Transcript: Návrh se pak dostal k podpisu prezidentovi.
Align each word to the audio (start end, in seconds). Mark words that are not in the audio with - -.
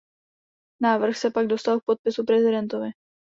Návrh 0.81 1.17
se 1.17 1.31
pak 1.31 1.47
dostal 1.47 1.79
k 1.79 1.83
podpisu 1.85 2.23
prezidentovi. 2.23 2.89